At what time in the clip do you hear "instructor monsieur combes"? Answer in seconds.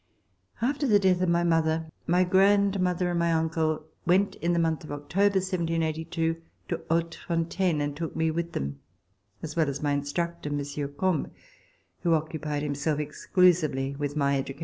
9.91-11.29